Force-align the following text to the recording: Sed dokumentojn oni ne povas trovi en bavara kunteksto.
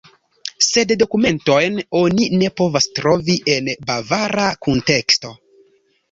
Sed 0.67 0.91
dokumentojn 1.01 1.75
oni 1.99 2.25
ne 2.41 2.49
povas 2.61 2.87
trovi 2.99 3.35
en 3.57 3.69
bavara 3.91 4.47
kunteksto. 4.69 5.35